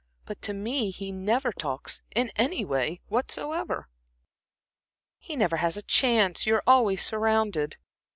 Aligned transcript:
But 0.25 0.41
to 0.41 0.53
me 0.55 0.89
he 0.89 1.11
never 1.11 1.51
talks, 1.51 2.01
in 2.15 2.31
any 2.35 2.65
way 2.65 3.01
whatsoever." 3.07 3.87
"He 5.19 5.35
never 5.35 5.57
has 5.57 5.77
a 5.77 5.83
chance. 5.83 6.47
You 6.47 6.55
are 6.55 6.63
always 6.65 7.05
surrounded." 7.05 7.77